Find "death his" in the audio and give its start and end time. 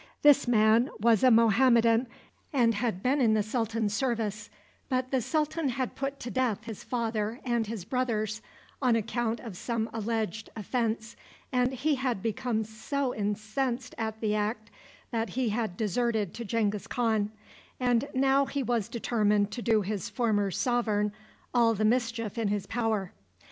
6.31-6.83